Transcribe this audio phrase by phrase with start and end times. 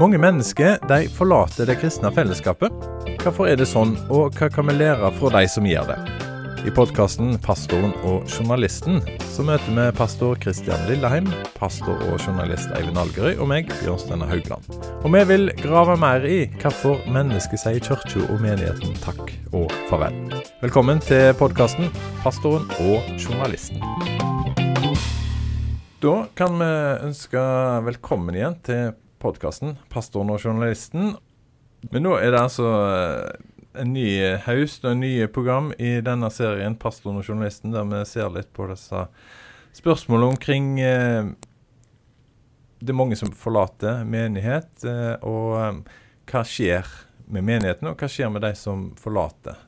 [0.00, 2.72] Mange mennesker de forlater det kristne fellesskapet.
[3.20, 5.98] Hvorfor er det sånn, og hva kan vi lære fra de som gjør det?
[6.64, 12.98] I podkasten 'Pastoren og journalisten' så møter vi pastor Kristian Lilleheim, pastor og journalist Eivind
[12.98, 14.66] Algerøy og meg, Bjørnsteinar Haugland.
[15.04, 20.16] Og vi vil grave mer i hvorfor mennesket sier kirka og menigheten takk og farvel.
[20.64, 21.92] Velkommen til podkasten
[22.24, 23.78] 'Pastoren og journalisten'.
[26.02, 26.72] Da kan vi
[27.06, 27.46] ønske
[27.86, 31.14] velkommen igjen til podkasten 'Pastoren og journalisten'.
[31.92, 33.30] Men nå er det altså eh,
[33.78, 38.04] en ny høst og en ny program i denne serien 'Pastoren og journalisten', der vi
[38.04, 39.06] ser litt på disse
[39.76, 41.30] spørsmålene omkring eh,
[42.80, 45.84] Det er mange som forlater menighet, eh, og
[46.30, 46.86] hva skjer
[47.28, 49.58] med menigheten, og hva skjer med de som forlater?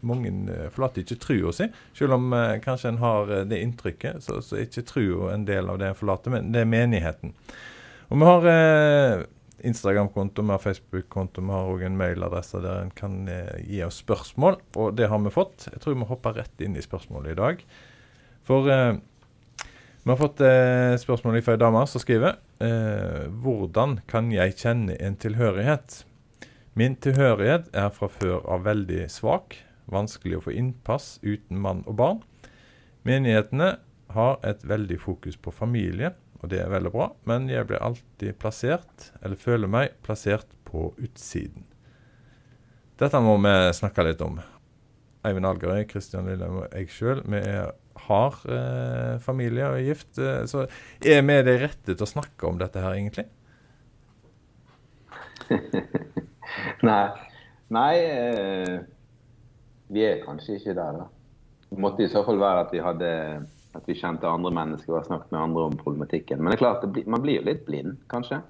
[0.00, 0.32] Mange
[0.72, 2.32] forlater ikke trua si, selv om
[2.64, 5.98] kanskje en har det inntrykket, så, så er ikke trua en del av det en
[5.98, 7.34] forlater, men det er menigheten.
[8.08, 9.26] Og vi har eh,
[9.64, 14.02] Instagram-konto, vi har Facebook-konto, vi har òg en mailadresse der en kan eh, gi oss
[14.04, 15.68] spørsmål, og det har vi fått.
[15.72, 17.66] Jeg tror vi hopper rett inn i spørsmålet i dag.
[18.44, 18.96] For eh,
[20.04, 24.98] vi har fått eh, spørsmål fra ei dame som skriver eh, Hvordan kan jeg kjenne
[25.00, 26.02] en tilhørighet?
[26.76, 29.56] Min tilhørighet er fra før av veldig svak,
[29.88, 32.20] vanskelig å få innpass uten mann og barn.
[33.08, 33.78] Menighetene
[34.12, 36.12] har et veldig fokus på familie,
[36.44, 40.88] og det er veldig bra, men jeg blir alltid plassert, eller føler meg plassert, på
[40.98, 41.62] utsiden.
[42.98, 44.40] Dette må vi snakke litt om.
[45.24, 47.42] Eivind Algerøy, Kristian Lilleheim og jeg sjøl, vi
[48.08, 50.18] har eh, familie og er gift.
[50.18, 50.64] Eh, så
[50.98, 53.28] er vi de rette til å snakke om dette her, egentlig?
[56.88, 57.06] Nei.
[57.74, 58.76] Nei eh,
[59.94, 61.06] vi er kanskje ikke der, da.
[61.70, 63.10] Det måtte i så fall være at vi hadde
[63.74, 66.40] at vi kjente andre mennesker og har snakket med andre om problematikken.
[66.40, 68.40] Men det er klart, det man blir jo litt blind, kanskje.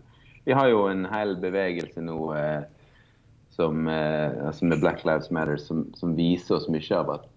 [0.44, 2.64] Vi har jo en hel bevegelse nå eh,
[3.54, 7.28] som, eh, altså med Black Lives Matter som, som, viser oss mye av at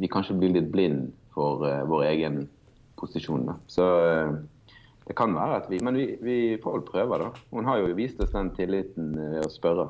[0.00, 2.42] vi kanskje blir litt blind for eh, vår egen
[3.00, 3.46] posisjon.
[3.48, 3.56] Da.
[3.70, 4.34] Så eh,
[5.04, 7.30] det kan være at vi Men vi, vi får vel prøve, da.
[7.52, 9.88] Hun har jo vist oss den tilliten ved å spørre.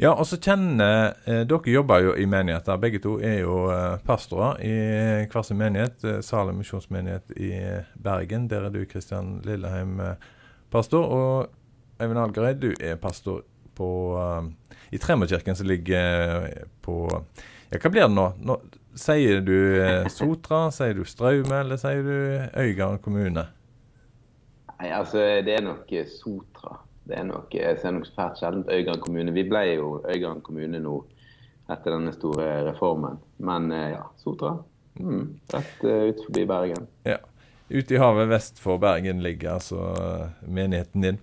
[0.00, 2.78] Ja, og så kjenner eh, Dere jobber jo i menigheter.
[2.80, 4.72] Begge to er jo eh, pastorer i
[5.28, 6.00] hver sin menighet.
[6.08, 7.50] Eh, Salem misjonsmenighet i
[8.00, 8.46] Bergen.
[8.48, 10.24] Der er du, Kristian Lilleheim, eh,
[10.72, 11.04] pastor.
[11.04, 13.42] Og Eivind Algerøy, du er pastor
[13.76, 16.48] på, uh, i Tremorkirken, som ligger
[16.80, 16.96] på
[17.70, 18.24] Ja, hva blir det nå?
[18.40, 18.56] nå
[18.96, 19.54] sier du
[20.12, 22.16] Sotra, sier du Straume, eller sier du
[22.56, 23.44] Øygarden kommune?
[24.80, 26.80] Nei, altså, det er nok Sotra.
[27.10, 29.32] Det er nok, jeg ser nok svært sjelden Øygarden kommune.
[29.34, 31.00] Vi ble jo Øygarden kommune nå
[31.70, 33.18] etter denne store reformen.
[33.42, 34.54] Men eh, ja, Sotra.
[35.00, 36.86] Mm, rett uh, ut forbi Bergen.
[37.08, 37.18] Ja.
[37.70, 41.20] Ute i havet vest for Bergen ligger altså eh, menigheten din.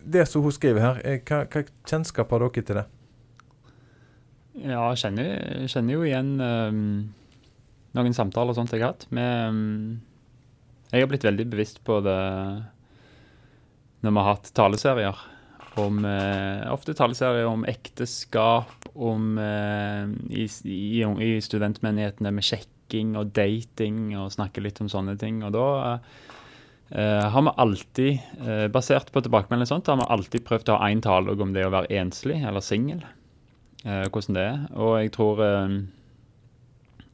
[0.00, 2.86] Det som hun skriver her, hva, hva kjennskap har dere til det?
[4.60, 5.30] Ja, jeg kjenner,
[5.70, 6.82] kjenner jo igjen um,
[7.96, 9.06] noen samtaler og sånt jeg har hatt.
[9.12, 12.20] Med, um, jeg har blitt veldig bevisst på det
[14.00, 15.26] når vi har hatt taleserier
[15.80, 23.32] om eh, Ofte taleserier om ekteskap, om eh, i, i, i, studentmenighetene med sjekking og
[23.36, 25.42] dating, og snakke litt om sånne ting.
[25.46, 30.72] Og da eh, har vi alltid, eh, basert på tilbakemelding sånt, har vi alltid prøvd
[30.72, 33.04] å ha én talelogg om det å være enslig eller singel.
[33.84, 34.64] Eh, hvordan det er.
[34.76, 35.78] Og jeg tror eh,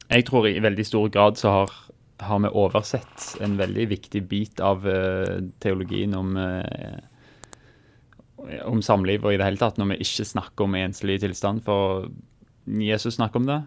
[0.07, 1.71] Jeg tror i veldig stor grad så har
[2.19, 6.97] har vi oversett en veldig viktig bit av uh, teologien om, uh,
[8.65, 11.63] om samliv og i det hele tatt, når vi ikke snakker om enslig tilstand.
[11.67, 12.07] For
[12.65, 13.61] Jesus snakker om det,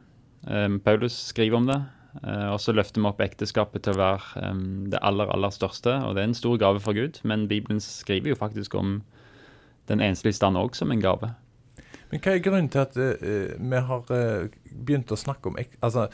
[0.51, 1.81] um, Paulus skriver om det.
[2.25, 4.51] Uh, og så løfter vi opp ekteskapet til å være
[4.91, 5.95] det aller, aller største.
[6.07, 8.99] Og det er en stor gave for Gud, men Bibelen skriver jo faktisk om
[9.91, 11.31] den enslige stand òg som en gave.
[12.11, 16.09] Men hva er grunnen til at vi har begynt å snakke om altså,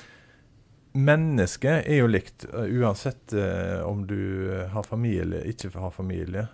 [0.96, 4.16] Mennesket er jo likt, uh, uansett uh, om du
[4.48, 6.46] uh, har familie eller ikke har familie.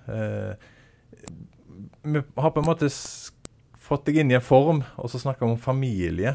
[2.03, 2.89] vi har på en måte
[3.83, 6.35] fått deg inn i en form, og så snakker vi om familie.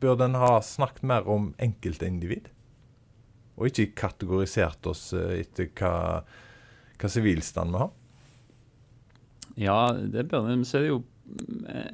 [0.00, 2.48] Bør den ha snakket mer om enkeltindivid?
[3.56, 6.22] Og ikke kategorisert oss etter hva,
[7.00, 7.92] hva sivilstand vi har?
[9.56, 10.64] Ja, det bør den.
[10.68, 11.02] Så er det jo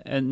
[0.05, 0.29] en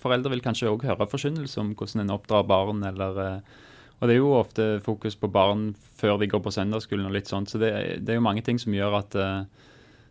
[0.00, 3.58] Foreldre vil kanskje òg høre forkynnelse om hvordan en oppdrar barn, eller eh,
[4.00, 7.30] Og det er jo ofte fokus på barn før de går på søndagsskolen og litt
[7.30, 7.70] sånt, så det,
[8.02, 9.44] det er jo mange ting som gjør at uh,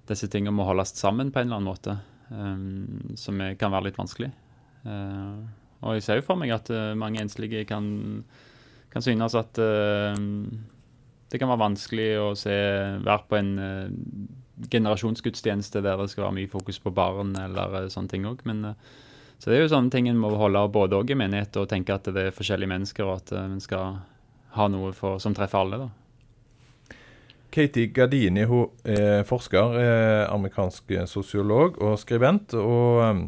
[0.07, 1.97] disse tingene må holdes sammen på en eller annen måte.
[2.31, 4.31] um, som kan være litt vanskelig.
[4.85, 5.43] Uh,
[5.81, 7.85] og jeg ser jo for meg at uh, mange enslige kan,
[8.93, 9.59] kan synes at
[11.31, 12.55] det kan være vanskelig å se,
[13.03, 13.51] være på en
[14.69, 18.43] generasjonsgudstjeneste der det skal være mye fokus på barn eller sånne ting òg.
[18.45, 18.75] Men
[19.41, 21.95] så det er jo sånne ting en må holde både òg i menighet og tenke
[21.95, 23.97] at det er forskjellige mennesker, og at en skal
[24.53, 25.79] ha noe for, som treffer alle.
[25.81, 25.89] da.
[27.51, 32.53] Katie Gardini hun er forsker, er amerikansk sosiolog og skribent.
[32.53, 33.27] og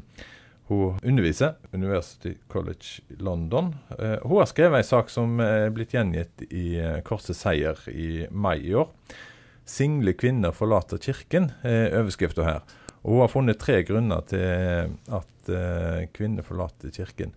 [0.70, 3.74] Hun underviser University College London.
[4.24, 8.74] Hun har skrevet en sak som er blitt gjengitt i Korset seier i mai i
[8.78, 8.88] år.
[9.66, 12.62] 'Single kvinner forlater kirken' er overskrifta her.
[13.04, 14.44] Og Hun har funnet tre grunner til
[15.12, 17.34] at uh, kvinner forlater kirken.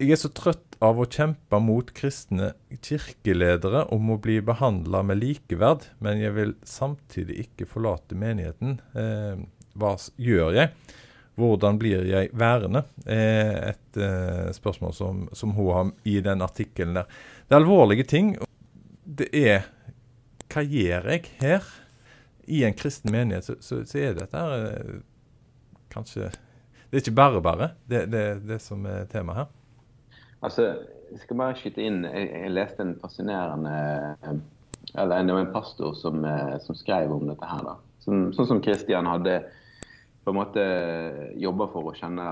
[0.00, 5.20] jeg er så trøtt av å kjempe mot kristne kirkeledere om å bli behandla med
[5.20, 8.78] likeverd, men jeg vil samtidig ikke forlate menigheten.
[8.96, 9.42] Eh,
[9.76, 10.72] hva gjør jeg?
[11.40, 12.84] Hvordan blir jeg værende?
[13.04, 17.20] Eh, et eh, spørsmål som, som, hun har i den artikkelen der.
[17.46, 18.34] Det er alvorlige ting.
[19.18, 19.66] Det er
[20.50, 21.66] Hva gjør jeg her?
[22.50, 25.02] I en kristen menighet så, så, så er dette her eh,
[25.90, 29.50] kanskje Det er ikke bare bare, det, det, det som er temaet her.
[30.42, 30.64] Altså,
[31.12, 32.00] jeg skal bare skyte inn.
[32.08, 33.74] Jeg, jeg leste en fascinerende
[34.98, 37.62] Eller det var en pastor som, eh, som skrev om dette her.
[37.66, 37.76] da.
[38.02, 39.40] Som, sånn som Kristian hadde
[40.24, 40.64] på en måte
[41.40, 42.26] jobba for å kjenne,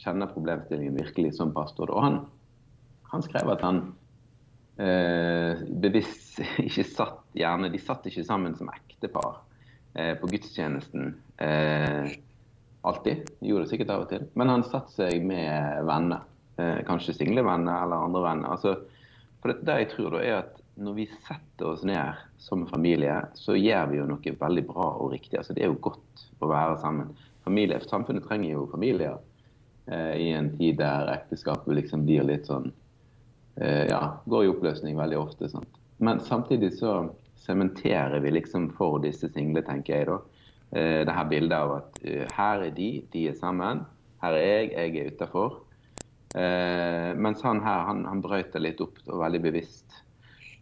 [0.00, 1.90] kjenne, problemstillingen virkelig som pastor.
[1.90, 2.20] Og han,
[3.10, 3.97] han skrev at han eh,
[4.78, 6.38] bevisst
[6.68, 9.40] ikke satt gjerne De satt ikke sammen som ektepar
[9.98, 12.12] eh, på gudstjenesten eh,
[12.86, 13.30] alltid.
[13.40, 14.26] Gjorde det sikkert av og til.
[14.38, 16.22] Men han satte seg med venner
[16.58, 18.54] eh, kanskje single venner eller andre venner.
[18.54, 18.76] Altså,
[19.42, 23.16] for det, det jeg tror da er at når vi setter oss ned som familie,
[23.34, 25.38] så gjør vi jo noe veldig bra og riktig.
[25.40, 27.14] Altså, det er jo godt å være sammen.
[27.46, 29.16] Familie, Samfunnet trenger jo familier
[29.90, 32.76] eh, i en tid der ekteskapet liksom blir litt sånn eh,
[33.58, 35.48] Ja, går i oppløsning veldig ofte.
[35.50, 35.78] Sant?
[35.98, 37.08] Men samtidig så
[37.42, 40.18] sementerer vi liksom for disse single, tenker jeg da.
[40.70, 43.80] Eh, det her bildet av at uh, her er de, de er sammen.
[44.22, 45.62] Her er jeg, jeg er utafor.
[46.36, 50.02] Eh, mens han her, han, han brøyt det litt opp og veldig bevisst.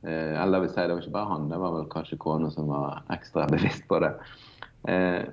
[0.07, 2.71] Eh, eller vil si, det var ikke bare han, det var vel kanskje kona som
[2.71, 4.13] var ekstra bevisst på det.
[4.93, 5.25] Eh,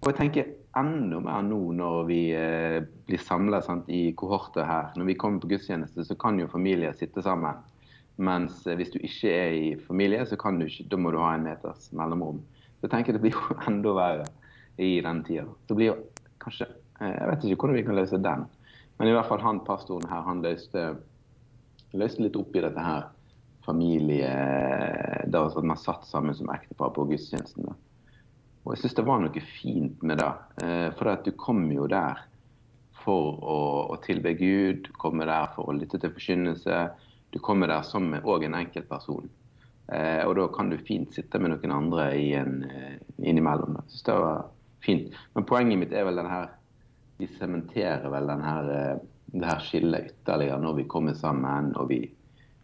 [0.00, 4.92] og jeg tenker enda mer nå når vi eh, blir samla i kohorter her.
[4.96, 7.58] Når vi kommer på gudstjeneste, så kan jo familier sitte sammen.
[8.20, 11.18] Mens eh, hvis du ikke er i familie, så kan du ikke, da må du
[11.22, 12.42] ha en meters mellomrom.
[12.78, 14.30] Så jeg tenker det blir jo enda verre
[14.80, 15.48] i den tida.
[15.68, 16.00] Det blir jo
[16.40, 18.46] kanskje eh, Jeg vet ikke hvordan vi kan løse den.
[19.00, 20.90] Men i hvert fall han pastoren her, han løste,
[21.96, 23.08] løste litt opp i dette her
[23.64, 24.28] familie
[25.28, 27.68] da at Man satt sammen som ektepar på gudstjenesten.
[28.64, 30.32] Og jeg syns det var noe fint med det.
[30.64, 32.20] Eh, for du kommer jo der
[33.00, 33.60] for å,
[33.94, 36.80] å tilbe Gud, du kommer der for å lytte til forkynnelse.
[37.32, 39.30] Du kommer der som òg en enkeltperson.
[39.90, 43.80] Eh, og da kan du fint sitte med noen andre en, eh, innimellom.
[43.80, 44.42] Jeg synes det var
[44.84, 45.20] fint.
[45.34, 46.50] Men poenget mitt er vel den her
[47.20, 48.98] vi sementerer vel den her, eh,
[49.32, 52.00] det her skillet ytterligere når vi kommer sammen og vi,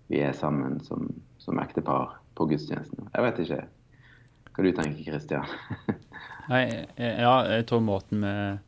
[0.08, 3.10] vi er sammen som, som ektepar på gudstjenesten.
[3.12, 3.60] Jeg vet ikke
[4.56, 5.44] hva du tenker, Kristian?
[6.52, 6.62] Nei,
[6.96, 8.62] ja, jeg tror måten med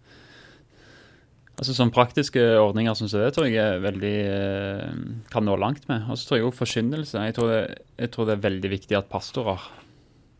[1.58, 4.98] Altså Sånn praktiske ordninger som det tror jeg er veldig eh,
[5.32, 6.04] kan nå langt med.
[6.06, 7.24] Og så tror jeg òg forkynnelse.
[7.26, 9.64] Jeg tror, det, jeg tror det er veldig viktig at pastorer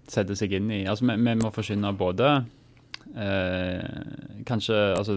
[0.07, 2.31] setter seg inn i Altså Vi, vi må forkynne både
[3.17, 5.17] Eh, kanskje altså,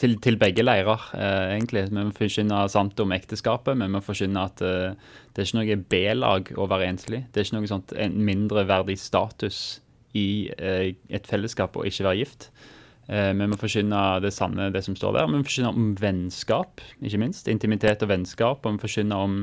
[0.00, 1.84] til, til, begge leirer, eh, egentlig.
[1.90, 3.78] Vi må forkynne sant om ekteskapet.
[3.78, 4.94] Vi må forkynne at eh,
[5.32, 7.24] det er ikke noe B-lag å være enslig.
[7.30, 9.82] Det er ikke noe sånt en mindreverdig status
[10.18, 12.48] i eh, et fellesskap å ikke være gift.
[13.12, 15.28] Eh, vi må forkynne det sanne, det som står der.
[15.28, 17.50] Vi må forkynne om vennskap, ikke minst.
[17.52, 18.64] Intimitet og vennskap.
[18.64, 19.38] Og vi forkynne om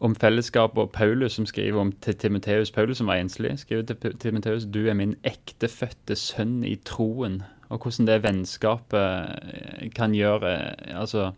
[0.00, 2.72] om fellesskap og Paulus som skriver om Timoteus.
[2.72, 7.42] Paulus som var enslig, skriver til Timoteus du er min ektefødte sønn i troen.
[7.70, 10.56] Og hvordan det vennskapet eh, kan gjøre
[10.96, 11.32] altså,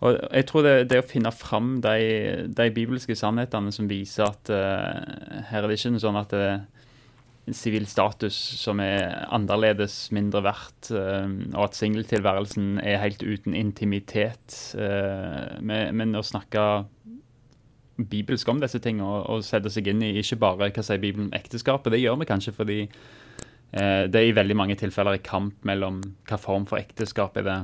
[0.00, 4.50] og Jeg tror det, det å finne fram de, de, bibelske sannhetene som viser at
[4.52, 10.10] uh, her er det ikke noe sånn at det er sivil status som er annerledes,
[10.12, 14.56] mindre verdt, og at singeltilværelsen er helt uten intimitet.
[15.62, 16.64] Men å snakke
[17.96, 21.30] bibelsk om disse tingene og, og sette seg inn i ikke bare hva sier Bibelen
[21.30, 21.94] om ekteskapet.
[21.94, 26.02] Det gjør vi kanskje fordi eh, det er i veldig mange tilfeller i kamp mellom
[26.28, 27.58] hva form for ekteskap er det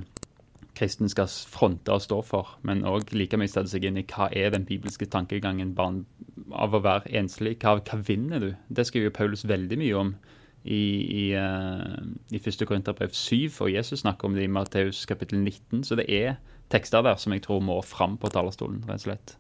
[0.79, 4.31] kristen skal fronte og stå for, men òg like mye sette seg inn i hva
[4.33, 7.59] er den bibelske tankegangen av å være enslig.
[7.61, 8.49] Hva, hva vinner du?
[8.69, 10.15] Det skriver jo Paulus veldig mye om
[10.63, 11.99] i, i, uh,
[12.33, 12.65] i 1.
[12.69, 15.85] Korinterbrev 7, og Jesus snakker om det i Matteus kapittel 19.
[15.89, 16.39] Så det er
[16.73, 19.37] tekster der som jeg tror må fram på talerstolen, rett og slett.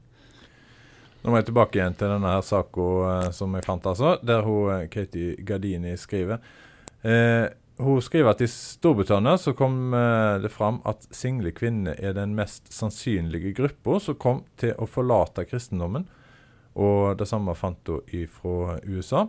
[1.22, 4.42] Nå må jeg tilbake igjen til denne her saka eh, som jeg fant, altså, der
[4.46, 6.42] hun, Katie Gardini skriver.
[7.06, 7.46] Eh,
[7.82, 12.34] hun skriver at i Storbritannia så kom eh, det fram at single kvinner er den
[12.38, 16.08] mest sannsynlige gruppa som kom til å forlate kristendommen.
[16.72, 19.26] Og det samme fant hun fra USA.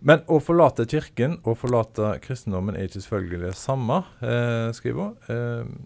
[0.00, 5.80] Men å forlate kirken og forlate kristendommen er ikke selvfølgelig det samme, eh, skriver hun.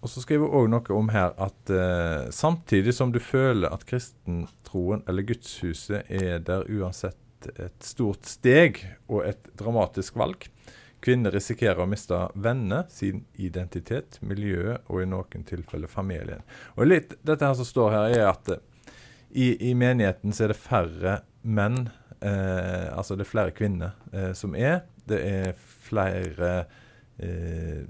[0.00, 3.84] Og så skriver hun òg noe om her at eh, samtidig som du føler at
[3.88, 7.18] kristentroen eller gudshuset er der uansett
[7.60, 10.46] et stort steg og et dramatisk valg.
[11.00, 16.44] Kvinner risikerer å miste venner, sin identitet, miljøet og i noen tilfeller familien.
[16.76, 18.66] Og litt, Dette her som står her, er at eh,
[19.30, 21.84] i, i menigheten så er det færre menn,
[22.20, 24.82] eh, altså det er flere kvinner eh, som er.
[25.08, 26.52] Det er flere
[27.20, 27.84] eh,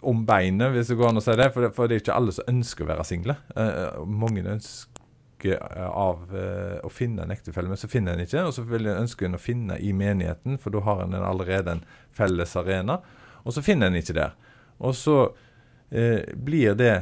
[0.00, 1.48] om beinet, hvis det går an å si det.
[1.54, 1.72] For, det.
[1.76, 3.36] for, det er ikke alle som ønsker å være single.
[3.56, 8.46] Uh, mange ønsker av uh, å finne en ektefelle, men så finner en ikke.
[8.46, 11.84] Og så vil en ønske å finne i menigheten, for da har en allerede en
[12.14, 13.00] felles arena.
[13.44, 14.34] Og så finner en ikke der.
[14.78, 16.94] Og så uh, blir det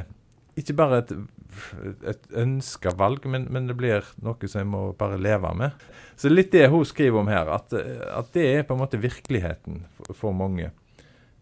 [0.57, 1.13] ikke bare et,
[2.15, 5.85] et ønska valg, men, men, det blir noe som en må bare leve med.
[6.17, 9.83] Så litt det hun skriver om her, at, at det er på en måte virkeligheten
[9.99, 10.71] for, for mange.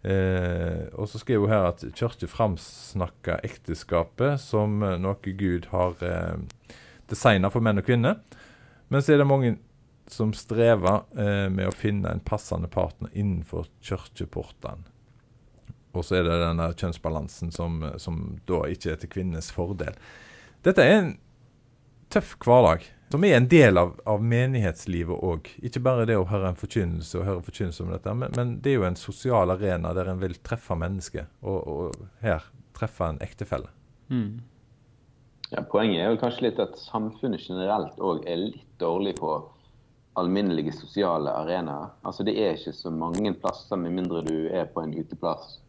[0.06, 6.76] Eh, og så skriver hun her at kirka framsnakker ekteskapet som noe Gud har eh,
[7.10, 8.20] designa for menn og kvinner.
[8.94, 9.56] Men så er det mange
[10.12, 14.86] som strever eh, med å finne en passende partner innenfor kirkeportene.
[15.96, 19.96] Og så er det denne kjønnsbalansen som, som da ikke er til kvinnenes fordel.
[20.66, 21.14] Dette er en
[22.12, 22.84] tøff hverdag,
[23.16, 25.48] som er en del av, av menighetslivet òg.
[25.64, 28.74] Ikke bare det å høre en forkynnelse og høre forkynnelse om dette, men, men, det
[28.74, 32.44] er jo en sosial arena der en vil treffe mennesker, og, og her
[32.76, 33.70] treffe en ektefelle.
[34.12, 34.42] Mm.
[35.54, 39.38] Ja, poenget er vel kanskje litt at samfunnet generelt òg er litt dårlig på
[40.20, 41.94] alminnelige sosiale arenaer.
[42.04, 45.62] Altså Det er ikke så mange plasser, med mindre du er på en uteplass,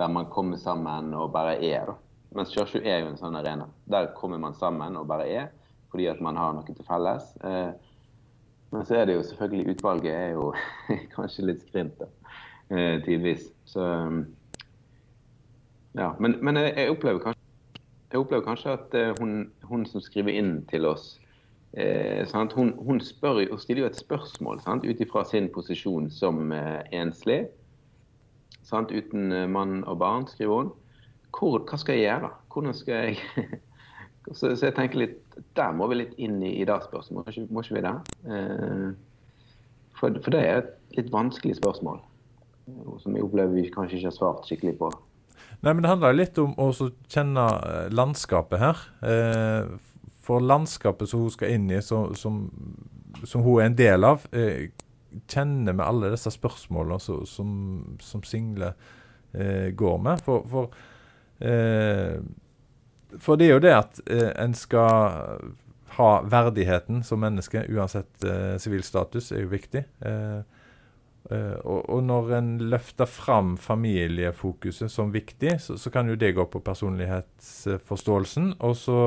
[0.00, 1.84] der man kommer sammen og bare er.
[1.92, 1.98] da.
[2.40, 3.68] Mens kirka er jo en sånn arena.
[3.84, 5.52] Der kommer man sammen og bare er,
[5.94, 7.30] fordi at man har noe til felles.
[7.46, 7.70] Eh,
[8.74, 10.50] men så er det jo selvfølgelig Utvalget er jo
[11.14, 12.34] kanskje litt skrint, da,
[12.74, 13.46] eh, tidvis.
[13.70, 13.86] Så
[15.94, 16.10] ja.
[16.18, 17.44] Men, men jeg opplever kanskje
[18.14, 21.16] jeg opplever kanskje at uh, hun, hun, som skriver inn til oss,
[21.74, 22.22] eh,
[22.54, 27.48] hun, hun, spør, hun, stiller jo et spørsmål ut ifra sin posisjon som eh, enslig.
[28.62, 28.94] Sant?
[28.94, 30.70] Uten eh, mann og barn, skriver hun.
[31.34, 32.30] Hvor, hva skal jeg gjøre?
[32.52, 33.18] Hvordan skal jeg
[34.32, 37.64] så, så, jeg tenker litt Der må vi litt inn i, i det spørsmålet, må
[37.64, 37.94] ikke vi det?
[38.30, 38.90] Eh,
[39.98, 42.00] for, for, det er et litt vanskelig spørsmål.
[43.02, 44.88] Som jeg opplever vi kanskje ikke har svart skikkelig på.
[45.64, 48.86] Nei, men Det handler litt om å kjenne eh, landskapet her.
[49.04, 49.74] Eh,
[50.24, 52.46] for landskapet som hun skal inn i, som, som,
[53.24, 54.70] som hun er en del av, eh,
[55.30, 57.50] kjenner med alle disse spørsmålene så, som,
[58.02, 58.72] som, single
[59.32, 60.22] eh, går med.
[60.24, 60.80] For, for,
[61.44, 62.18] eh,
[63.20, 65.52] for, det er jo det at eh, en skal
[65.94, 68.24] ha verdigheten som menneske, uansett
[68.58, 69.84] sivilstatus, er jo viktig.
[70.02, 70.40] Eh,
[71.32, 76.34] Uh, og, og, når en løfter fram familiefokuset som viktig, så, så kan jo det
[76.36, 78.50] gå på personlighetsforståelsen.
[78.60, 78.98] Og så,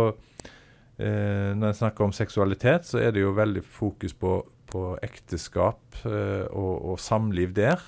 [0.98, 6.02] uh, når en snakker om seksualitet, så er det jo veldig fokus på, på ekteskap
[6.08, 7.86] uh, og, og, samliv der.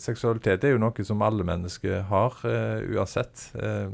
[0.00, 2.40] seksualitet er jo noe som alle mennesker har,
[2.88, 3.50] uansett.
[3.52, 3.92] Uh,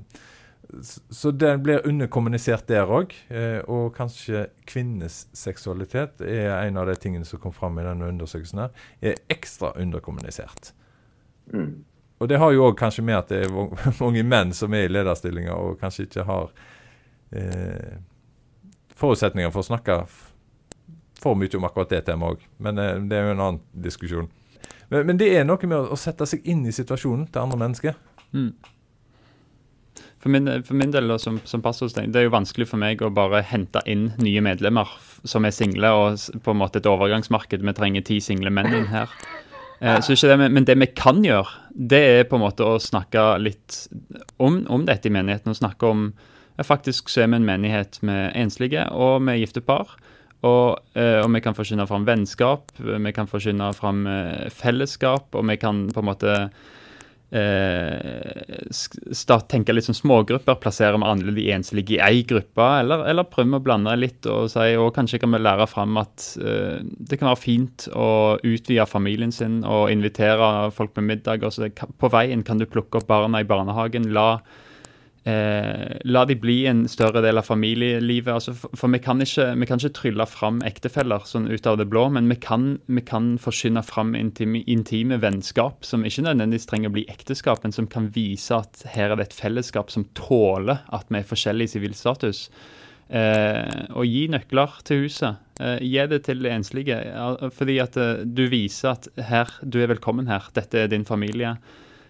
[1.10, 3.14] så den blir underkommunisert der òg.
[3.32, 8.10] Eh, og kanskje kvinnes seksualitet er en av de tingene som kom fram i denne
[8.12, 8.58] undersøkelsen.
[8.58, 8.70] her,
[9.00, 10.72] er ekstra underkommunisert.
[11.52, 11.84] Mm.
[12.18, 14.92] Og det har jo òg kanskje med at det er mange menn som er i
[14.92, 16.50] lederstillinger og kanskje ikke har
[17.32, 18.00] eh,
[18.98, 20.00] forutsetninger for å snakke
[21.18, 22.48] for mye om akkurat det temaet òg.
[22.58, 24.28] Men eh, det er jo en annen diskusjon.
[24.88, 27.60] Men, men, det er noe med å, å, sette seg inn i situasjonen til andre
[27.60, 27.96] mennesker.
[28.32, 28.52] Mm.
[30.28, 33.08] For min, for min del som, som pastor, det er jo vanskelig for meg å
[33.16, 34.90] bare hente inn nye medlemmer
[35.24, 37.64] som er single, og på en måte et overgangsmarked.
[37.64, 39.08] Vi trenger ti single menn inn her.
[39.80, 43.86] Eh, det, Men det vi kan gjøre, det er på en måte å snakke litt
[44.36, 45.54] om, om dette i menigheten.
[45.54, 46.12] og snakke om
[46.60, 49.96] Faktisk så er vi en menighet med enslige og med gifte par.
[50.42, 55.48] Og, eh, og, vi kan forkynne fram vennskap, vi kan forkynne fram eh, fellesskap, og
[55.48, 56.34] vi kan på en måte
[57.30, 58.68] eh,
[59.48, 60.58] tenke litt som smågrupper.
[60.62, 64.48] Plassere vi alle de enslige i én gruppe, eller, eller prøve å blande litt og
[64.52, 68.86] si og kanskje kan vi lære fram at eh, det kan være fint å utvide
[68.88, 71.04] familien sin og invitere folk på
[71.38, 71.68] og så
[71.98, 74.12] På veien kan du plukke opp barna i barnehagen.
[74.12, 74.40] la
[75.24, 78.30] Eh, la de bli en større del av familielivet.
[78.32, 81.80] Altså, for, for vi, kan ikke, vi, kan ikke, trylle fram ektefeller sånn ut av
[81.80, 86.68] det blå, men vi kan, vi kan forsyne fram intime, intime, vennskap som ikke nødvendigvis
[86.70, 90.06] trenger å bli ekteskap, men som kan vise at her er det et fellesskap som
[90.18, 92.46] tåler at vi er forskjellige i sivilstatus.
[93.08, 95.44] Eh, og gi nøkler til huset.
[95.58, 97.00] Eh, gi det til enslige.
[97.56, 100.48] Fordi at eh, du viser at her, du er velkommen her.
[100.56, 101.56] Dette er din familie.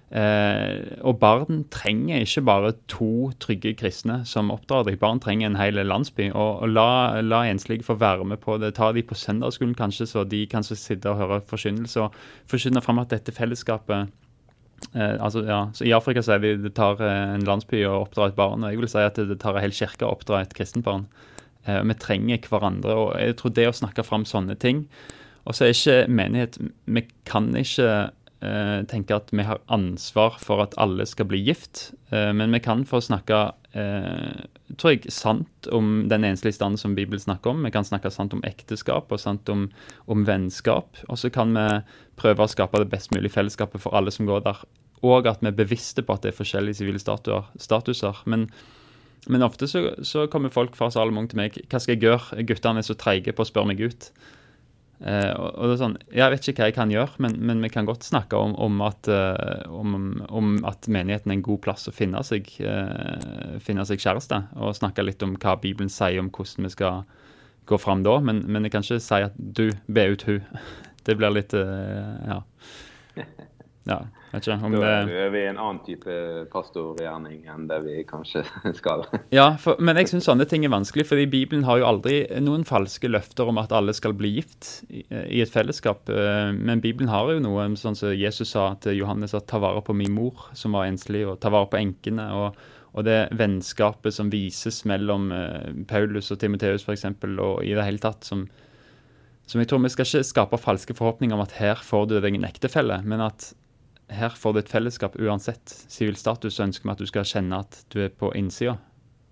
[0.09, 4.97] Eh, og barn trenger ikke bare to trygge kristne som oppdrar deg.
[5.03, 6.31] Barn trenger en hel landsby.
[6.33, 8.75] Og, og la, la, enslige få være med på det.
[8.79, 12.07] Ta de på søndagsskolen, kanskje, så de kan sitte og høre forkynnelse.
[12.07, 14.09] Og forkynne fram at dette fellesskapet
[14.95, 18.31] eh, altså, ja, så I Afrika sier vi det tar eh, en landsby å oppdra
[18.31, 18.65] et barn.
[18.65, 21.05] og Jeg vil si at det tar en hel kirke å oppdra et kristent barn.
[21.69, 22.97] Eh, vi trenger hverandre.
[22.97, 24.87] og Jeg tror det å snakke fram sånne ting
[25.45, 28.11] Og så er ikke menighet Vi kan ikke
[28.87, 31.89] tenker at vi har ansvar for at alle skal bli gift.
[32.15, 33.41] Eh, men vi kan få snakke
[33.73, 34.45] eh,
[34.77, 37.65] tror jeg, sant om den enslige standen som Bibelen snakker om.
[37.67, 39.69] Vi kan snakke sant om ekteskap og sant om,
[40.07, 41.01] om vennskap.
[41.09, 41.67] Og så kan vi
[42.21, 44.63] prøve å skape det best mulige fellesskapet for alle som går der.
[45.07, 48.23] Og at vi er bevisste på at det er forskjellige sivile statuser.
[48.27, 48.49] Men,
[49.27, 51.59] men ofte så, så, kommer folk fra Salomon til meg.
[51.71, 52.43] Hva skal jeg gjøre?
[52.47, 54.11] Guttene er så treige på å spørre meg ut.
[54.99, 57.71] Uh, og det er sånn, Jeg vet ikke hva jeg kan gjøre, men, men vi
[57.71, 59.93] kan godt snakke om, om, at, eh, om,
[60.27, 64.41] om, at, menigheten er en god plass å finne seg, eh, finne seg kjæreste.
[64.59, 67.05] Og snakke litt om hva Bibelen sier om hvordan vi skal
[67.71, 68.17] gå fram da.
[68.25, 70.43] Men, men jeg kan ikke si at du be ut hun.
[71.07, 72.43] Det blir litt Ja.
[73.89, 73.99] ja.
[74.29, 76.15] Vet ikke, om da er vi en annen type
[76.53, 78.43] pastorgjerning enn det vi kanskje
[78.81, 79.07] skal.
[79.33, 82.67] ja, for, men jeg syns sånne ting er vanskelig, fordi Bibelen har jo aldri noen
[82.69, 86.13] falske løfter om at alle skal bli gift i, i et fellesskap.
[86.13, 89.81] Eh, men Bibelen har jo noe sånn som Jesus sa til Johannes, at ta vare
[89.85, 92.29] på min mor som var enslig, og ta vare på enkene.
[92.37, 92.67] og
[92.97, 98.03] og det vennskapet som vises mellom uh, Paulus og Timoteus f.eks., og i det hele
[98.03, 98.47] tatt som,
[99.47, 102.39] som jeg tror Vi skal ikke skape falske forhåpninger om at her får du deg
[102.39, 103.53] en ektefelle, men at
[104.09, 106.57] her får du et fellesskap uansett sivil status.
[106.57, 108.79] Så ønsker vi at du skal kjenne at du er på innsida.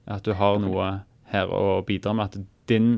[0.06, 0.90] At du har noe
[1.32, 2.36] her å bidra med.
[2.36, 2.90] At din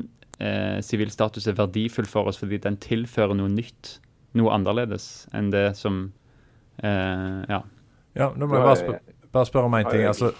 [0.85, 3.97] sivil eh, status er verdifull for oss fordi den tilfører noe nytt.
[4.37, 6.07] Noe annerledes enn det som
[6.83, 7.63] eh, Ja.
[8.17, 10.01] Ja, nå må jeg bare, spør, bare spørre om én ting.
[10.09, 10.31] altså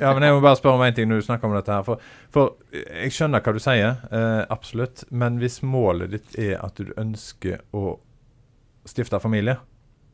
[0.00, 1.70] ja, men jeg må bare spørre om én ting når du snakker om dette.
[1.70, 1.84] her.
[1.86, 2.00] For,
[2.34, 5.04] for jeg skjønner hva du sier, eh, absolutt.
[5.14, 7.98] Men hvis målet ditt er at du ønsker å
[8.88, 9.58] stifte familie,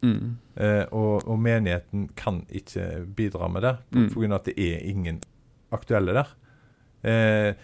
[0.03, 0.37] Mm.
[0.55, 4.07] Eh, og, og, menigheten kan ikke bidra med det pga.
[4.17, 4.33] Mm.
[4.33, 5.21] at det er ingen
[5.71, 6.33] aktuelle der.
[7.03, 7.55] Eh,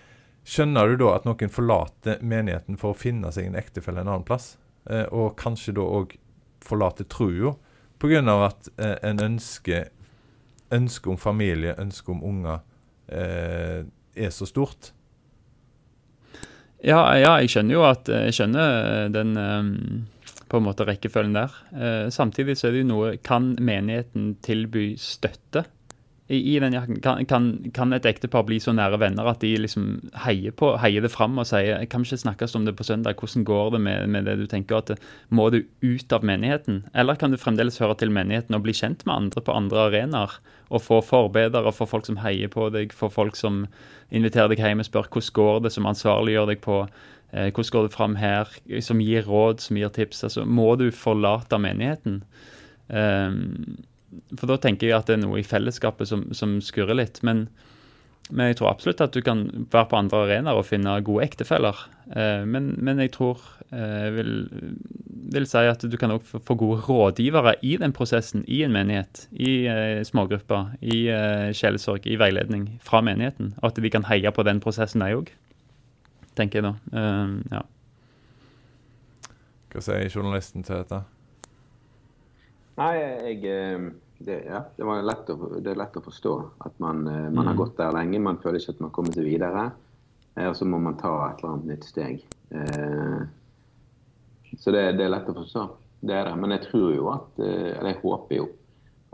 [0.46, 4.26] skjønner du da at noen forlater menigheten for å finne seg en ektefelle en annen
[4.28, 4.56] plass?
[4.90, 6.16] Eh, og kanskje da òg
[6.64, 7.56] forlater trua
[7.98, 8.20] pga.
[8.46, 9.88] at eh, en ønske,
[10.70, 12.60] ønske om familie, ønske om unger,
[13.08, 13.84] eh,
[14.16, 14.92] er så stort?
[16.84, 20.06] Ja, ja, jeg skjønner jo at Jeg skjønner den um
[20.48, 21.54] på en måte rekkefølgen der.
[21.74, 25.66] Eh, samtidig så er det jo noe Kan menigheten tilby støtte?
[26.28, 29.52] I, i den jakken, kan, kan, kan, et ektepar bli så nære venner at de
[29.62, 32.86] liksom heier, på, heier det fram og sier kan vi ikke snakkes om det på
[32.88, 34.94] søndag, hvordan går det med, med det du tenker at
[35.30, 36.84] Må du ut av menigheten?
[36.94, 40.38] Eller kan du fremdeles høre til menigheten og bli kjent med andre på andre arenaer?
[40.66, 43.68] Og få forbedere, få folk som heier på deg, få folk som
[44.10, 46.80] inviterer deg hjem og spør hvordan går det, som ansvarliggjør deg på
[47.32, 48.48] Eh, hvordan går det fram her?
[48.80, 50.24] Som gir råd, som gir tips.
[50.24, 52.22] Altså, må du forlate menigheten?
[52.88, 53.76] Um,
[54.36, 57.20] for da tenker jeg at det er noe i fellesskapet som, som skurrer litt.
[57.26, 57.46] Men,
[58.30, 61.80] men, jeg tror absolutt at du kan være på andre arenaer og finne gode ektefeller.
[62.12, 64.34] Uh, men, men, jeg tror jeg vil,
[65.34, 69.24] vil si at du kan òg få gode rådgivere i den prosessen, i en menighet,
[69.32, 71.00] i uh, smågrupper, i
[71.56, 73.56] sjelesorg, i veiledning fra menigheten.
[73.58, 75.34] Og at de kan heie på den prosessen, de òg
[76.36, 77.02] tenker jeg da.
[77.48, 77.62] Ja.
[79.72, 81.02] Hva sier journalisten til dette?
[82.76, 83.86] Nei, jeg eh,
[84.18, 86.34] det, ja, det, lett å, det, er lett å forstå
[86.66, 87.48] at man, eh, man mm.
[87.50, 88.20] har gått der lenge.
[88.22, 89.70] Man føler ikke at man kommer seg videre.
[90.36, 92.18] Og så må man ta et eller annet nytt steg.
[94.60, 95.62] Så det, det, er lett å forstå.
[96.04, 96.34] Det er det.
[96.42, 98.50] Men jeg tror jo at Eller jeg håper jo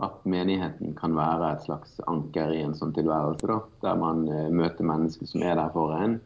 [0.03, 3.47] at menigheten kan være et slags anker i en sånn tilværelse.
[3.47, 6.19] da, Der man møter mennesker som er der for en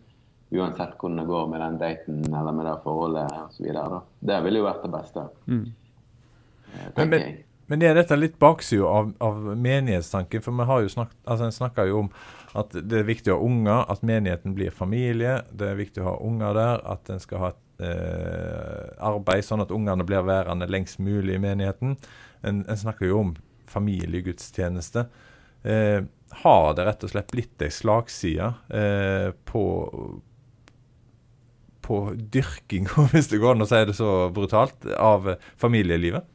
[0.49, 3.67] uansett hvordan det går med den daten eller med det forholdet osv.
[4.19, 5.25] Det ville jo vært det beste.
[5.47, 5.65] Mm.
[6.95, 7.37] Men, men,
[7.67, 10.43] Men er dette litt baksida av, av, menighetstanken?
[10.43, 12.11] For vi har jo snakket, altså en snakker jo om
[12.57, 15.41] at det er viktig å ha unger, at menigheten blir familie.
[15.51, 19.65] Det er viktig å ha unger der, at en skal ha et eh, arbeid sånn
[19.65, 21.97] at ungene blir værende lengst mulig i menigheten.
[22.47, 23.33] En, en snakker jo om
[23.67, 25.07] familiegudstjeneste.
[25.67, 25.99] Eh,
[26.43, 29.65] har det rett og slett blitt ei slagside eh, på,
[31.83, 36.27] på dyrking, hvis det går an å si det så brutalt, av familielivet?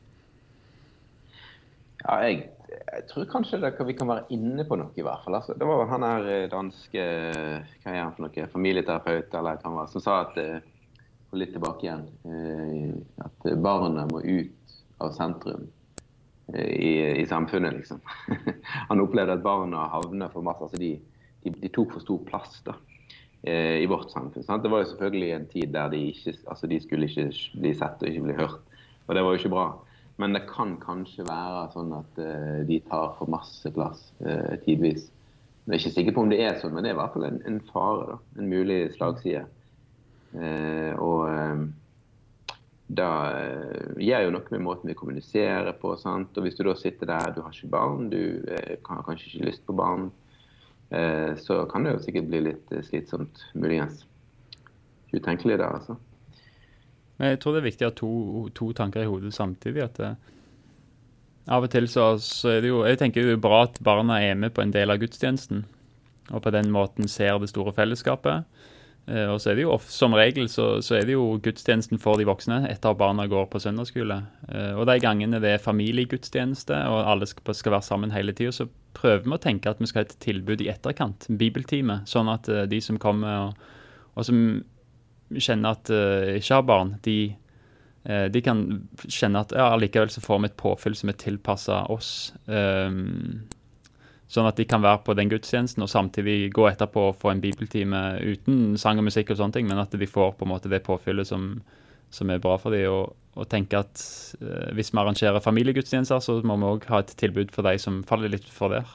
[2.02, 5.38] Ja, jeg, jeg tror kanskje det, vi kan være inne på noe, i hvert fall.
[5.38, 7.06] Altså, det var han her eh, danske
[7.82, 10.38] hva er han for noe, familieterapeut eller hva han var, som sa at
[11.32, 12.02] og litt tilbake igjen,
[13.24, 15.62] at barna må ut av sentrum
[16.52, 18.00] i, i samfunnet, liksom.
[18.90, 20.94] Han opplevde at barna havna for masse altså de,
[21.44, 22.74] de, de, tok for stor plass da,
[23.48, 24.44] eh, i vårt samfunn.
[24.44, 24.64] Sant?
[24.64, 28.04] Det var jo selvfølgelig en tid der de, ikke, altså de skulle ikke bli sett
[28.04, 28.76] og ikke bli hørt.
[29.06, 29.66] Og det var jo ikke bra.
[30.22, 35.08] Men det kan kanskje være sånn at uh, de tar for masse plass uh, tidvis.
[35.66, 37.26] Jeg er ikke sikker på om det er sånn, men det er i hvert fall
[37.26, 38.04] en, en fare.
[38.12, 39.44] da, En mulig slagside.
[40.32, 41.64] Uh, og uh,
[43.98, 45.96] gjør jo noe med måten vi kommuniserer på.
[45.98, 46.38] Sant?
[46.38, 48.46] Og Hvis du da sitter der, du har ikke barn, du
[48.86, 50.10] har kanskje ikke lyst på barn,
[51.40, 54.02] så kan det jo sikkert bli litt slitsomt, muligens.
[55.14, 55.96] Utenkelig det, altså.
[57.18, 58.12] Men jeg tror det er viktig å ha to,
[58.56, 59.84] to tanker i hodet samtidig.
[59.84, 60.00] at
[61.52, 64.20] Av og til så, så, er det jo Jeg tenker det er bra at barna
[64.22, 65.64] er med på en del av gudstjenesten.
[66.30, 68.46] Og på den måten ser det store fellesskapet.
[69.10, 72.20] Eh, og så er det jo Som regel så, så, er det jo gudstjenesten for
[72.20, 74.20] de voksne etter at barna går på søndagsskole.
[74.48, 78.68] Eh, og de gangene det er familiegudstjeneste og alle skal, være sammen hele tida, så
[78.94, 82.48] prøver vi å tenke at vi skal ha et tilbud i etterkant, bibeltime, sånn at
[82.48, 83.66] eh, de som kommer og,
[84.14, 84.38] og som
[85.40, 87.16] kjenner at uh, ikke har barn, de,
[88.08, 88.62] uh, de kan
[89.06, 92.32] kjenne at ja, allikevel så får vi et påfyll som er tilpassa oss.
[92.46, 93.42] Um,
[94.32, 97.42] Sånn at de kan være på den gudstjenesten og samtidig gå etterpå og få en
[97.42, 100.70] bibeltime uten sang og musikk og sånne ting, men at de får på en måte
[100.72, 101.50] det påfyllet som,
[102.08, 102.86] som er bra for dem.
[102.88, 104.00] Og, og tenke at
[104.40, 108.00] uh, hvis vi arrangerer familiegudstjenester, så må vi òg ha et tilbud for de som
[108.08, 108.88] faller litt for der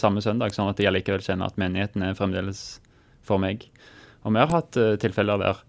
[0.00, 2.60] samme søndag, sånn at de allikevel kjenner at menigheten er fremdeles
[3.24, 3.66] for meg.
[4.24, 5.60] Og vi har hatt uh, tilfeller der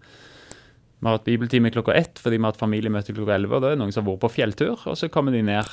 [0.98, 3.58] vi har hatt bibeltime klokka ett fordi vi har hatt familiemøte klokka elleve.
[3.58, 5.72] Og da er det noen som har vært på fjelltur, og så kommer de ned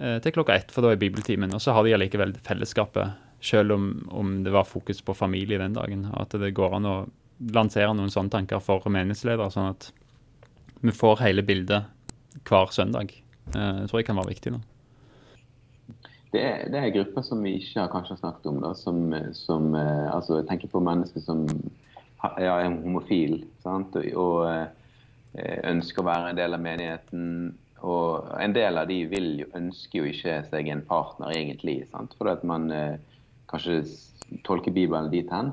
[0.00, 1.54] uh, til klokka ett, for da er bibeltimen.
[1.56, 5.74] Og så har de allikevel fellesskapet, selv om, om, det var fokus på familie den
[5.74, 6.06] dagen.
[6.14, 6.96] At det går an å
[7.56, 9.90] lansere noen sånne tanker for menighetsledere, sånn at
[10.84, 11.88] vi får hele bildet
[12.48, 13.14] hver søndag.
[13.50, 14.60] Eh, det tror jeg kan være viktig nå.
[16.30, 18.60] Det er, det er grupper som vi ikke har kanskje snakket om.
[18.62, 19.00] Da, som,
[19.34, 21.46] som altså tenker på mennesker som
[22.22, 23.96] ja, er homofil sant?
[23.96, 27.26] og, og ønsker å være en del av menigheten
[27.86, 31.80] og en del av de vil jo, ønsker jo ikke seg en partner egentlig.
[31.88, 32.14] Sant?
[32.18, 32.98] Fordi at man eh,
[33.50, 33.80] kanskje
[34.46, 35.52] tolker Bibelen dit hen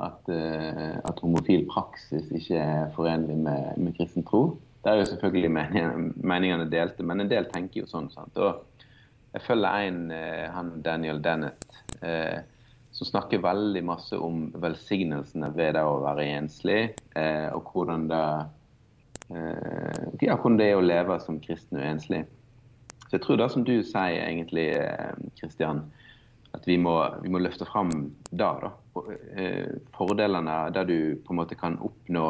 [0.00, 4.56] at, eh, at, homofil praksis ikke er forenlig med, med kristen tro.
[4.84, 8.08] Der er jo selvfølgelig meningene delte, men en del tenker jo sånn.
[8.14, 8.38] Sant?
[8.40, 8.62] Og
[9.34, 11.68] jeg følger en, eh, han Daniel Dennett,
[12.00, 12.38] eh,
[12.98, 16.80] som snakker veldig masse om velsignelsene ved det å være enslig,
[17.14, 18.24] eh, og hvordan det
[19.30, 22.22] Eh, ja, hvordan det er å leve som kristen og enslig.
[23.08, 24.70] Så jeg tror det som du sier egentlig,
[25.40, 26.04] Kristian, eh,
[26.56, 27.92] at vi må, vi må, løfte fram
[28.30, 28.72] da, da.
[29.36, 32.24] Eh, fordelene der du på en måte kan oppnå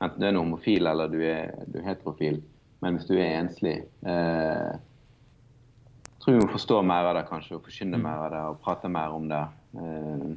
[0.00, 2.40] enten du er homofil eller du er, du er heterofil.
[2.82, 3.76] Men hvis du er enslig
[4.08, 4.72] eh,
[6.20, 8.04] tror vi må forstå mer av det kanskje, og forkynne mm.
[8.04, 9.42] mer av det og prate mer om det.
[9.80, 10.30] Eh,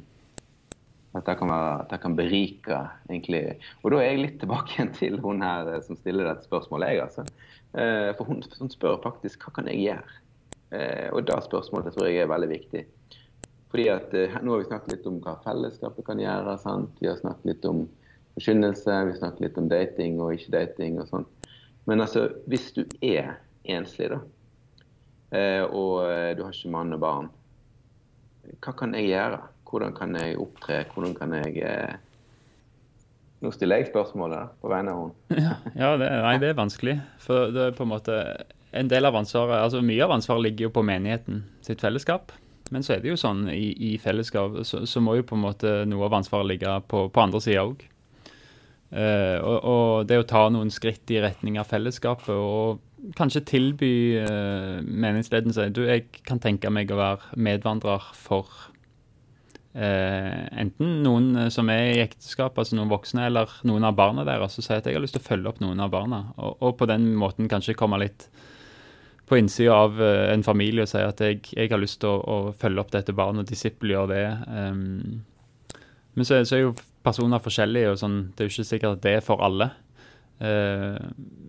[1.14, 3.42] at det kan, være, at det kan berike, egentlig.
[3.84, 6.94] Og da er jeg litt tilbake igjen til hun her eh, som stiller dette spørsmålet,
[6.94, 7.26] jeg, altså.
[7.74, 10.20] Eh, for hun, hun, spør faktisk hva kan jeg gjøre?
[11.14, 12.80] Og det spørsmålet tror jeg er veldig viktig.
[13.70, 16.56] Fordi at Nå har vi snakket litt om hva fellesskapet kan gjøre.
[16.58, 16.96] sant?
[16.98, 17.84] Vi har snakket litt om
[18.34, 21.28] forkynnelse, vi har snakket litt om dating og ikke dating og sånn.
[21.86, 23.36] Men altså, hvis du er
[23.70, 24.18] enslig, da,
[25.34, 26.04] og
[26.36, 27.30] du har ikke mann og barn,
[28.62, 29.40] hva kan jeg gjøre?
[29.68, 30.82] Hvordan kan jeg opptre?
[30.94, 31.94] Hvordan kan jeg eh...
[33.44, 35.40] Nå stiller jeg spørsmålet på vegne av henne.
[35.44, 36.94] ja, ja det, nei, det er vanskelig.
[37.20, 38.20] For det er på en måte
[38.74, 42.32] en del av ansvaret, altså Mye av ansvaret ligger jo på menigheten sitt fellesskap.
[42.72, 45.44] Men så er det jo sånn i, i fellesskap så, så, må jo på en
[45.44, 47.84] måte noe av ansvaret ligge på, på andre sida òg.
[48.94, 52.82] Uh, og, og, det å ta noen skritt i retning av fellesskapet og
[53.18, 53.92] kanskje tilby
[54.24, 55.74] uh, seg.
[55.76, 58.48] Du, jeg kan tenke meg å være medvandrer for
[59.76, 64.24] uh, enten noen eh, som er i ekteskap, altså noen voksne, eller noen av barna
[64.26, 66.24] deres, og si at jeg har lyst til å følge opp noen av barna.
[66.38, 68.28] Og, og på den måten kanskje komme litt
[69.28, 72.18] på innsida av uh, en familie og si at jeg, jeg har lyst til å,
[72.20, 74.26] å, følge opp dette barnet, og disippelgjøre det.
[74.48, 75.24] Um,
[76.14, 79.04] men så, så, er jo personer forskjellige, og sånn, det er jo ikke sikkert at
[79.04, 79.72] det er for alle.
[80.42, 80.98] Uh,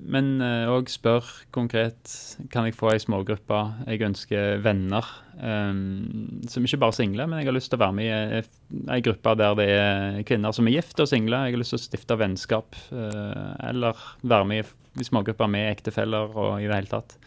[0.06, 0.38] men
[0.70, 2.12] òg uh, spør konkret
[2.54, 3.62] kan jeg få ei smågruppe.
[3.90, 5.08] Jeg ønsker venner.
[5.36, 9.02] Um, som ikke bare single, men jeg har lyst til å være med i ei
[9.04, 11.42] gruppe der det er kvinner som er gift og single.
[11.48, 16.62] Jeg har lyst til å stifte vennskap, eller være med i, smågrupper med ektefeller og
[16.62, 17.18] i det hele tatt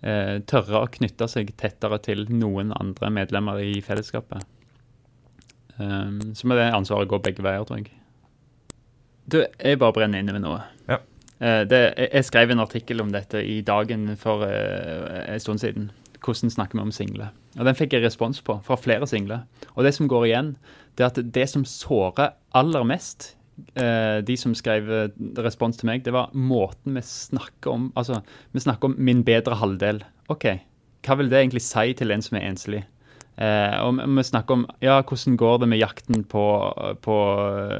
[0.00, 4.46] eh, tørre å knytte seg tettere til noen andre medlemmer i fellesskapet.
[5.76, 7.99] Så med det ansvaret går begge veier, tror jeg.
[9.30, 10.60] Du, jeg bare brenner inne med noe.
[10.90, 10.98] Ja.
[11.38, 15.90] Eh, det, jeg skrev en artikkel om dette i Dagen for eh, en stund siden.
[16.20, 17.30] Hvordan snakker vi om single?
[17.58, 19.42] Og Den fikk jeg respons på fra flere single.
[19.74, 20.54] Og det som går igjen,
[20.98, 23.34] det er at det som sårer aller mest
[23.78, 24.90] eh, de som skrev
[25.40, 28.20] respons til meg, det var måten vi snakker om Altså,
[28.52, 30.02] vi snakker om min bedre halvdel.
[30.32, 30.46] OK,
[31.06, 32.84] hva vil det egentlig si til en som er enslig?
[33.40, 36.44] Eh, og vi snakker om ja, hvordan går det med jakten på,
[37.00, 37.16] på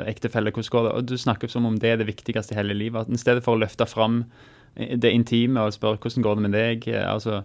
[0.09, 0.55] ektefelle.
[0.57, 0.95] hvordan går det?
[0.97, 3.05] Og Du snakker som om det er det viktigste i hele livet.
[3.05, 4.25] At I stedet for å løfte fram
[4.77, 6.89] det intime og spørre hvordan går det med deg.
[6.89, 7.43] Eh, altså,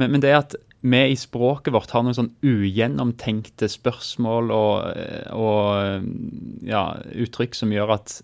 [0.00, 5.02] men, men det at vi i språket vårt har noen sånn ugjennomtenkte spørsmål og,
[5.36, 8.14] og ja, uttrykk som gjør at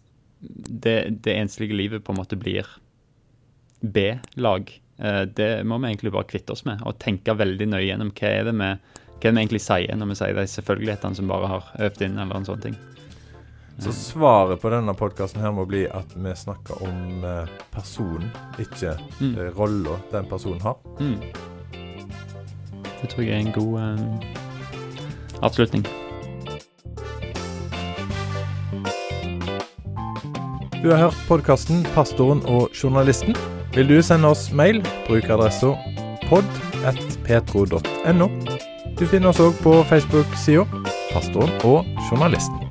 [0.40, 2.68] det, det, enslige livet på en måte blir
[3.81, 4.72] B-lag.
[4.96, 8.33] Eh, det må vi egentlig bare kvitte oss med, og tenke veldig nøye gjennom hva
[8.33, 8.70] er det vi,
[9.20, 12.37] hva vi egentlig sier når vi sier de selvfølgelighetene som bare har øvd inn, eller
[12.37, 12.76] en sånn ting.
[13.79, 18.96] Så svaret på denne podkasten her må bli at vi snakker om eh, personen, ikke
[19.20, 19.35] mm.
[19.35, 20.76] Eh, rolla den personen har.
[20.96, 21.20] Mm.
[23.02, 24.20] Det tror jeg er en god um,
[25.44, 25.85] avslutning.
[30.81, 33.37] Du har hørt podkasten 'Pastoren og journalisten'.
[33.74, 35.66] Vil du sende oss mail, bruk adressa
[36.31, 38.45] pod.petro.no.
[38.96, 40.64] Du finner oss òg på Facebook-sida
[41.12, 42.65] 'Pastoren og journalisten'.